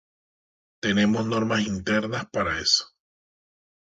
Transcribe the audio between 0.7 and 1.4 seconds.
Tenemos